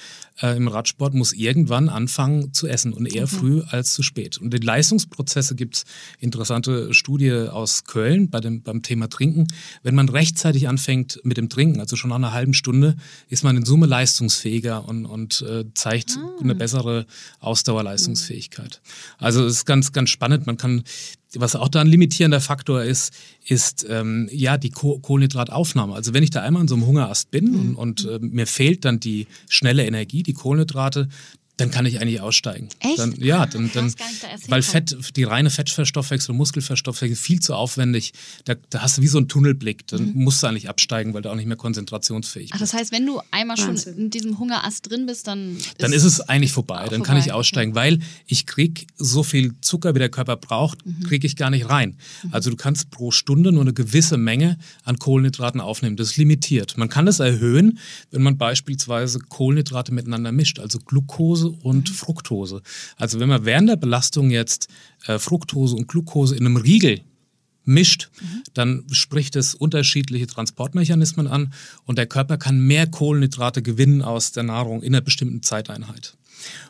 [0.43, 4.39] äh, im Radsport muss irgendwann anfangen zu essen und eher früh als zu spät.
[4.39, 5.85] Und die Leistungsprozesse gibt's
[6.19, 9.49] interessante Studie aus Köln bei dem, beim Thema Trinken.
[9.83, 12.97] Wenn man rechtzeitig anfängt mit dem Trinken, also schon nach einer halben Stunde,
[13.29, 17.07] ist man in Summe leistungsfähiger und, und äh, zeigt eine bessere
[17.41, 18.81] Ausdauerleistungsfähigkeit.
[19.19, 20.47] Also es ist ganz, ganz spannend.
[20.47, 20.85] Man kann
[21.37, 23.13] was auch da ein limitierender Faktor ist,
[23.45, 25.95] ist ähm, ja die Ko Kohlenhydrataufnahme.
[25.95, 27.77] Also wenn ich da einmal in so einem Hungerast bin Mhm.
[27.77, 31.09] und, und äh, mir fehlt dann die schnelle Energie, die Kohlenhydrate,
[31.61, 32.69] dann kann ich eigentlich aussteigen.
[32.81, 32.99] Echt?
[32.99, 34.63] Dann, ja, Ah, dann, dann da weil.
[34.63, 38.13] Fett, die reine Fettverstoffwechsel, Muskelverstoffwechsel viel zu aufwendig.
[38.45, 39.87] Da, da hast du wie so einen Tunnelblick.
[39.89, 42.53] Dann musst du eigentlich absteigen, weil du auch nicht mehr konzentrationsfähig Mhm.
[42.55, 42.73] Ach, bist.
[42.75, 43.97] das heißt, wenn du einmal schon Wahnsinn.
[43.97, 46.87] in diesem Hungerast drin bist, dann dann ist es eigentlich vorbei.
[46.91, 50.85] Dann kann ich vorbei, aussteigen, weil ich krieg so viel Zucker, wie der Körper braucht,
[50.87, 51.03] Mhm.
[51.05, 51.97] kriege ich gar nicht rein.
[52.31, 55.97] Also du kannst pro Stunde nur eine gewisse Menge an Kohlenhydraten aufnehmen.
[55.97, 56.77] Das ist limitiert.
[56.79, 57.79] Man kann es erhöhen,
[58.11, 61.95] wenn man beispielsweise Kohlenhydrate miteinander mischt, also Glucose und Mhm.
[61.95, 62.63] Fructose.
[62.97, 64.69] Also wenn man während der Belastung jetzt
[65.07, 67.01] äh, Fructose und Glucose in einem Riegel
[67.65, 68.11] mischt,
[68.55, 71.53] dann spricht es unterschiedliche Transportmechanismen an
[71.85, 76.17] und der Körper kann mehr Kohlenhydrate gewinnen aus der Nahrung in einer bestimmten Zeiteinheit.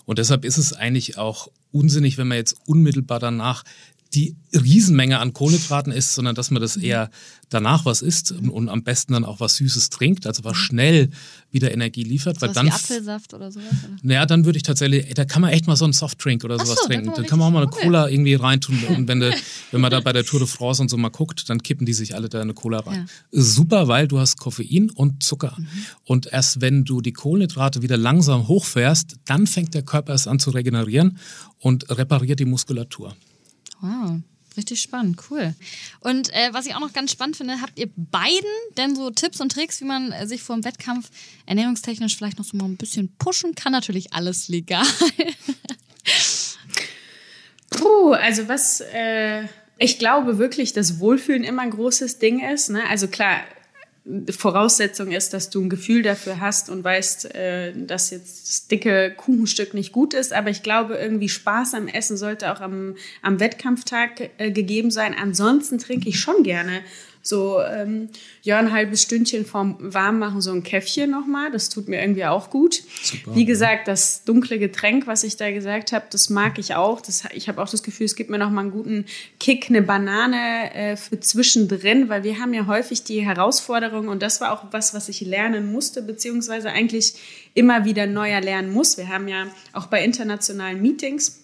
[0.05, 3.64] Und deshalb ist es eigentlich auch unsinnig, wenn man jetzt unmittelbar danach
[4.14, 7.11] die Riesenmenge an Kohlenhydraten isst, sondern dass man das eher
[7.49, 11.11] danach was isst und, und am besten dann auch was Süßes trinkt, also was schnell
[11.53, 12.40] wieder Energie liefert.
[12.40, 13.66] weil sowas dann wie Apfelsaft oder sowas.
[13.68, 13.96] Oder?
[14.03, 16.79] naja, dann würde ich tatsächlich, da kann man echt mal so einen Softdrink oder sowas
[16.83, 17.07] so, trinken.
[17.07, 18.79] kann man Dann kann man auch mal eine richtig- Cola irgendwie reintun.
[18.96, 19.33] Und wenn, du,
[19.70, 21.92] wenn man da bei der Tour de France und so mal guckt, dann kippen die
[21.92, 23.09] sich alle da eine Cola rein.
[23.31, 25.55] Super, weil du hast Koffein und Zucker.
[25.57, 25.68] Mhm.
[26.05, 30.40] Und erst wenn du die Kohlenhydrate wieder langsam hochfährst, dann fängt der Körper erst an
[30.40, 31.18] zu regenerieren
[31.59, 33.14] und repariert die Muskulatur.
[33.81, 34.21] Wow.
[34.57, 35.55] Richtig spannend, cool.
[36.01, 39.40] Und äh, was ich auch noch ganz spannend finde, habt ihr beiden denn so Tipps
[39.40, 41.09] und Tricks, wie man äh, sich vor dem Wettkampf
[41.47, 43.73] ernährungstechnisch vielleicht noch so mal ein bisschen pushen kann?
[43.73, 44.87] Natürlich alles legal.
[47.71, 49.45] Puh, also was, äh,
[49.79, 52.71] ich glaube wirklich, dass Wohlfühlen immer ein großes Ding ist.
[52.71, 52.83] Ne?
[52.88, 53.43] Also klar,
[54.31, 59.12] Voraussetzung ist, dass du ein Gefühl dafür hast und weißt, äh, dass jetzt das dicke
[59.16, 60.33] Kuchenstück nicht gut ist.
[60.33, 65.14] Aber ich glaube, irgendwie Spaß am Essen sollte auch am, am Wettkampftag äh, gegeben sein.
[65.18, 66.83] Ansonsten trinke ich schon gerne
[67.22, 68.09] so ähm,
[68.42, 71.50] ja ein halbes Stündchen vorm Warmmachen so ein Käffchen nochmal.
[71.50, 72.83] Das tut mir irgendwie auch gut.
[73.02, 77.00] Super, Wie gesagt, das dunkle Getränk, was ich da gesagt habe, das mag ich auch.
[77.00, 79.04] Das, ich habe auch das Gefühl, es gibt mir nochmal einen guten
[79.38, 84.40] Kick, eine Banane äh, für zwischendrin, weil wir haben ja häufig die Herausforderung und das
[84.40, 87.14] war auch was, was ich lernen musste, beziehungsweise eigentlich
[87.54, 88.96] immer wieder neuer lernen muss.
[88.96, 91.40] Wir haben ja auch bei internationalen Meetings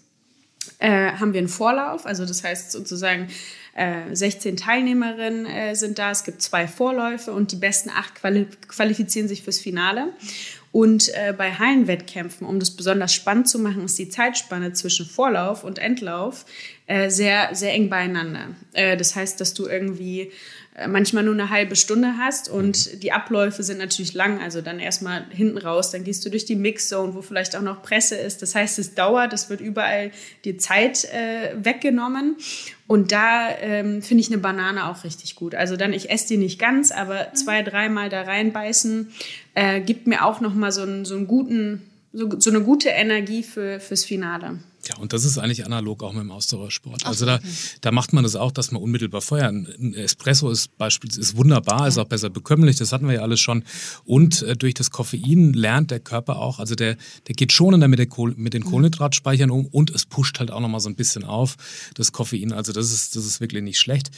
[0.78, 2.06] äh, haben wir einen Vorlauf.
[2.06, 3.28] Also das heißt sozusagen,
[3.76, 8.46] äh, 16 Teilnehmerinnen äh, sind da, es gibt zwei Vorläufe und die besten acht quali
[8.68, 10.12] qualifizieren sich fürs Finale.
[10.72, 15.62] Und äh, bei Hallenwettkämpfen, um das besonders spannend zu machen, ist die Zeitspanne zwischen Vorlauf
[15.64, 16.44] und Endlauf
[16.86, 18.48] äh, sehr, sehr eng beieinander.
[18.72, 20.30] Äh, das heißt, dass du irgendwie äh,
[20.86, 24.42] manchmal nur eine halbe Stunde hast und die Abläufe sind natürlich lang.
[24.42, 27.82] Also dann erstmal hinten raus, dann gehst du durch die Mixzone, wo vielleicht auch noch
[27.82, 28.42] Presse ist.
[28.42, 30.10] Das heißt, es dauert, es wird überall
[30.44, 32.36] die Zeit äh, weggenommen.
[32.86, 35.54] Und da ähm, finde ich eine Banane auch richtig gut.
[35.54, 39.12] Also dann, ich esse die nicht ganz, aber zwei, dreimal da reinbeißen,
[39.54, 43.42] äh, gibt mir auch nochmal so einen, so einen guten, so, so eine gute Energie
[43.42, 44.58] für, fürs Finale.
[44.88, 47.05] Ja, und das ist eigentlich analog auch mit dem Ausdauersport.
[47.07, 47.40] Also da,
[47.81, 49.53] da macht man das auch, dass man unmittelbar feuert.
[49.53, 53.40] Ein Espresso ist beispielsweise ist wunderbar, ist auch besser bekömmlich, das hatten wir ja alles
[53.40, 53.64] schon.
[54.05, 56.96] Und äh, durch das Koffein lernt der Körper auch, also der,
[57.27, 60.61] der geht schonender mit, der Kohl, mit den Kohlenhydratspeichern um und es pusht halt auch
[60.61, 61.57] nochmal so ein bisschen auf,
[61.94, 62.53] das Koffein.
[62.53, 64.11] Also das ist, das ist wirklich nicht schlecht.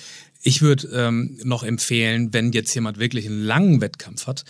[0.42, 4.44] Ich würde ähm, noch empfehlen, wenn jetzt jemand wirklich einen langen Wettkampf hat,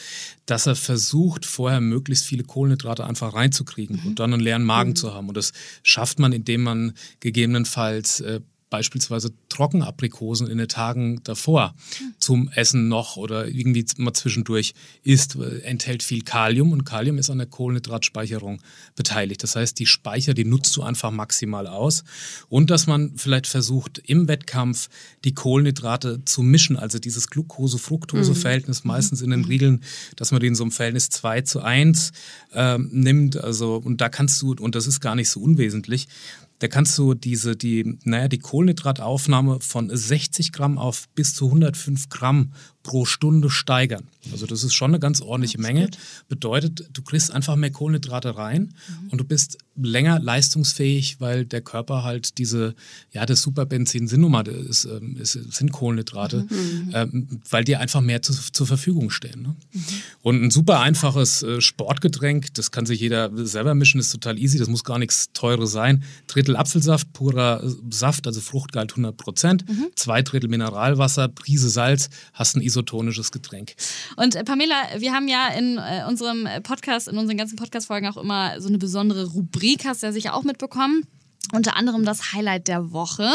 [0.48, 5.12] dass er versucht, vorher möglichst viele Kohlenhydrate einfach reinzukriegen und dann einen leeren Magen zu
[5.12, 5.28] haben.
[5.28, 5.52] Und das
[5.82, 8.40] schafft man, indem man gegebenenfalls äh,
[8.70, 11.74] beispielsweise Trockenaprikosen in den Tagen davor
[12.18, 17.38] zum Essen noch oder irgendwie mal zwischendurch isst, enthält viel Kalium und Kalium ist an
[17.38, 18.60] der Kohlenhydratspeicherung
[18.94, 19.42] beteiligt.
[19.42, 22.04] Das heißt, die Speicher, die nutzt du einfach maximal aus
[22.48, 24.88] und dass man vielleicht versucht, im Wettkampf
[25.24, 28.88] die Kohlenhydrate zu mischen, also dieses Glucose-Fructose-Verhältnis mhm.
[28.88, 29.82] meistens in den Riegeln,
[30.16, 32.12] dass man den so im Verhältnis 2 zu 1
[32.52, 33.36] äh, nimmt.
[33.36, 36.08] Also, und da kannst du, und das ist gar nicht so unwesentlich,
[36.58, 42.08] da kannst du diese, die, naja, die Kohlenhydrataufnahme von 60 Gramm auf bis zu 105
[42.08, 44.08] Gramm pro Stunde steigern.
[44.32, 45.86] Also das ist schon eine ganz ordentliche Menge.
[45.86, 45.98] Gut.
[46.28, 49.10] Bedeutet, du kriegst einfach mehr Kohlenhydrate rein mhm.
[49.10, 52.74] und du bist länger leistungsfähig, weil der Körper halt diese,
[53.12, 56.90] ja, das Superbenzin sind nun mal, ähm, ist, sind Kohlenhydrate, mhm.
[56.94, 59.42] ähm, weil die einfach mehr zu, zur Verfügung stehen.
[59.42, 59.56] Ne?
[59.72, 59.84] Mhm.
[60.22, 64.58] Und ein super einfaches äh, Sportgetränk, das kann sich jeder selber mischen, ist total easy,
[64.58, 66.02] das muss gar nichts Teures sein.
[66.26, 69.88] Drittel Apfelsaft, purer Saft, also Fruchtgehalt 100 Prozent, mhm.
[69.94, 73.74] zwei Drittel Mineralwasser, Prise Salz, hast ein isotonisches Getränk.
[74.16, 78.16] Und äh, Pamela, wir haben ja in äh, unserem Podcast, in unseren ganzen Podcast-Folgen auch
[78.16, 81.04] immer so eine besondere Rubrik, hast du ja sicher auch mitbekommen.
[81.52, 83.30] Unter anderem das Highlight der Woche.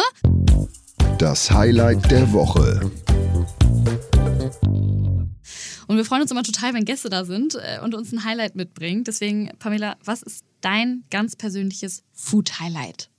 [1.18, 2.92] Das Highlight der Woche.
[5.88, 8.56] Und wir freuen uns immer total, wenn Gäste da sind äh, und uns ein Highlight
[8.56, 9.04] mitbringen.
[9.04, 13.10] Deswegen, Pamela, was ist dein ganz persönliches Food-Highlight?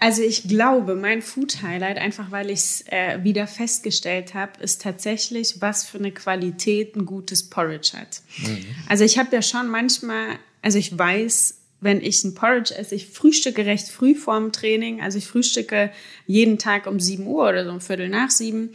[0.00, 5.60] Also ich glaube, mein Food-Highlight, einfach weil ich es äh, wieder festgestellt habe, ist tatsächlich,
[5.60, 8.22] was für eine Qualität ein gutes Porridge hat.
[8.38, 8.64] Mhm.
[8.88, 13.06] Also ich habe ja schon manchmal, also ich weiß, wenn ich ein Porridge esse, ich
[13.06, 15.92] frühstücke recht früh vorm Training, also ich frühstücke
[16.26, 18.70] jeden Tag um 7 Uhr oder so um Viertel nach sieben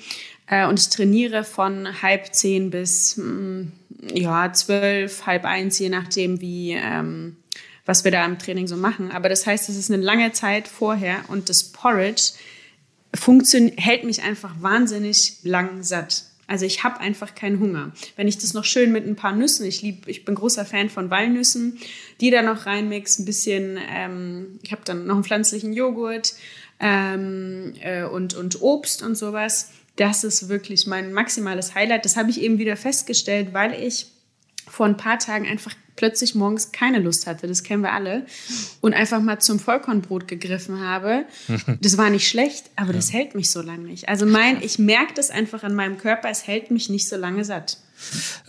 [0.47, 3.71] äh, und ich trainiere von halb zehn bis mh, mm,
[4.13, 7.37] ja zwölf, halb eins, je nachdem wie ähm,
[7.85, 9.11] was wir da im Training so machen.
[9.11, 12.33] Aber das heißt, es ist eine lange Zeit vorher und das Porridge
[13.77, 16.23] hält mich einfach wahnsinnig lang satt.
[16.47, 17.93] Also ich habe einfach keinen Hunger.
[18.17, 20.89] Wenn ich das noch schön mit ein paar Nüssen, ich lieb, ich bin großer Fan
[20.89, 21.79] von Walnüssen,
[22.19, 26.33] die da noch reinmix, ein bisschen, ähm, ich habe dann noch einen pflanzlichen Joghurt
[26.81, 29.71] ähm, äh, und, und Obst und sowas.
[29.95, 32.03] Das ist wirklich mein maximales Highlight.
[32.03, 34.07] Das habe ich eben wieder festgestellt, weil ich
[34.71, 38.25] vor ein paar Tagen einfach plötzlich morgens keine Lust hatte, das kennen wir alle,
[38.79, 41.25] und einfach mal zum Vollkornbrot gegriffen habe.
[41.81, 44.07] Das war nicht schlecht, aber das hält mich so lange nicht.
[44.07, 47.43] Also mein, ich merke das einfach an meinem Körper, es hält mich nicht so lange
[47.43, 47.77] satt.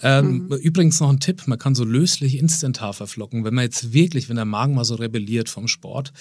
[0.03, 0.53] Ähm, mhm.
[0.57, 3.45] Übrigens noch ein Tipp, man kann so löslich Instant-Hafer flocken.
[3.45, 6.13] Wenn man jetzt wirklich, wenn der Magen mal so rebelliert vom Sport,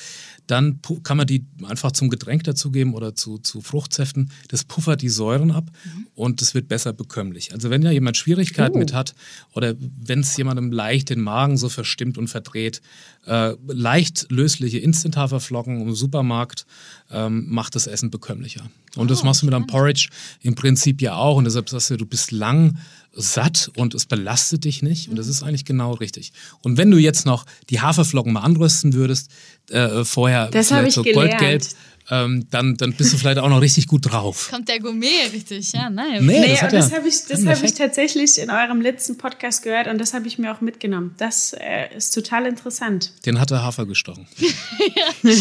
[0.47, 4.31] dann kann man die einfach zum Getränk dazugeben oder zu, zu Fruchtsäften.
[4.49, 6.07] Das puffert die Säuren ab mhm.
[6.15, 7.53] und es wird besser bekömmlich.
[7.53, 8.79] Also wenn da jemand Schwierigkeiten oh.
[8.79, 9.15] mit hat
[9.53, 12.81] oder wenn es jemandem leicht den Magen so verstimmt und verdreht,
[13.25, 16.65] äh, leicht lösliche Instant-Haferflocken im Supermarkt
[17.11, 18.69] ähm, macht das Essen bekömmlicher.
[18.95, 20.09] Und oh, das machst du mit einem Porridge
[20.41, 21.37] im Prinzip ja auch.
[21.37, 22.77] Und deshalb sagst du, du bist lang
[23.13, 25.07] satt und es belastet dich nicht.
[25.07, 26.33] Und das ist eigentlich genau richtig.
[26.61, 29.31] Und wenn du jetzt noch die Haferflocken mal anrösten würdest,
[29.69, 31.39] äh, vorher das vielleicht so gelernt.
[31.39, 31.63] goldgelb,
[32.09, 34.49] ähm, dann, dann bist du vielleicht auch noch richtig gut drauf.
[34.51, 36.25] Kommt der Gourmet richtig, ja, nein.
[36.25, 39.87] Nee, nee das, das habe ich, das hab ich tatsächlich in eurem letzten Podcast gehört
[39.87, 41.15] und das habe ich mir auch mitgenommen.
[41.17, 43.11] Das äh, ist total interessant.
[43.25, 44.27] Den hat der Hafer gestochen.
[44.37, 45.05] ja.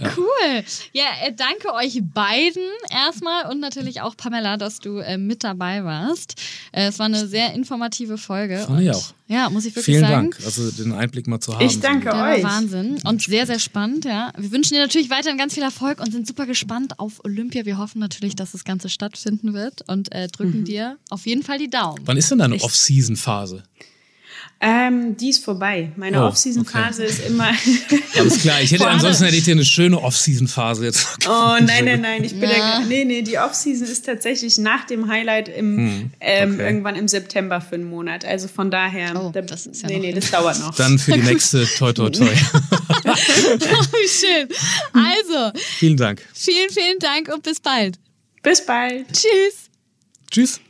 [0.00, 0.12] ja.
[0.16, 0.64] Cool.
[0.92, 5.84] Ja, äh, danke euch beiden erstmal und natürlich auch Pamela, dass du äh, mit dabei
[5.84, 6.34] warst.
[6.72, 8.58] Äh, es war eine sehr informative Folge.
[8.58, 9.14] Fand ich auch.
[9.32, 10.32] Ja, muss ich wirklich Vielen sagen.
[10.32, 11.64] Vielen Dank, also den Einblick mal zu haben.
[11.64, 12.42] Ich danke Der euch.
[12.42, 14.04] War Wahnsinn und sehr, sehr spannend.
[14.04, 14.32] Ja.
[14.36, 17.64] Wir wünschen dir natürlich weiterhin ganz viel Erfolg und sind super gespannt auf Olympia.
[17.64, 20.64] Wir hoffen natürlich, dass das Ganze stattfinden wird und äh, drücken mhm.
[20.64, 21.98] dir auf jeden Fall die Daumen.
[22.04, 23.62] Wann ist denn deine Off-Season-Phase?
[24.64, 25.90] Ähm, die ist vorbei.
[25.96, 27.10] Meine oh, Off-Season-Phase okay.
[27.10, 27.48] ist immer.
[28.16, 28.60] Alles klar.
[28.62, 31.18] Ich hätte ansonsten hätte ich dir eine schöne Off-Season-Phase jetzt.
[31.26, 32.22] Oh nein, nein, nein.
[32.22, 32.78] Ich bin ja.
[32.78, 33.22] der, nee, nee.
[33.22, 36.62] Die Off-Season ist tatsächlich nach dem Highlight im hm, ähm, okay.
[36.62, 38.24] irgendwann im September für einen Monat.
[38.24, 39.20] Also von daher.
[39.20, 40.76] Oh, da, das ist ja nee, nee, das dauert noch.
[40.76, 42.26] Dann für die nächste Toi Toi Toi.
[42.30, 44.48] Wie schön.
[44.92, 45.58] Also.
[45.78, 46.22] Vielen Dank.
[46.32, 47.98] Vielen, vielen Dank und bis bald.
[48.44, 49.06] Bis bald.
[49.12, 49.70] Tschüss.
[50.30, 50.60] Tschüss.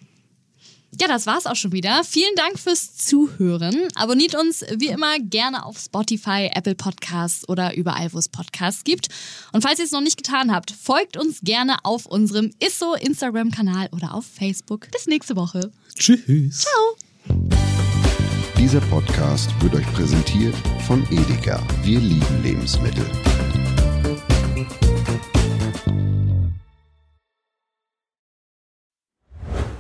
[1.01, 2.05] Ja, das war's auch schon wieder.
[2.05, 3.89] Vielen Dank fürs Zuhören.
[3.95, 9.09] Abonniert uns wie immer gerne auf Spotify, Apple Podcasts oder überall, wo es Podcasts gibt.
[9.53, 13.89] Und falls ihr es noch nicht getan habt, folgt uns gerne auf unserem ISSO Instagram-Kanal
[13.93, 14.91] oder auf Facebook.
[14.91, 15.73] Bis nächste Woche.
[15.97, 16.59] Tschüss.
[16.59, 16.97] Ciao.
[18.59, 20.55] Dieser Podcast wird euch präsentiert
[20.87, 21.61] von Edeka.
[21.83, 23.07] Wir lieben Lebensmittel.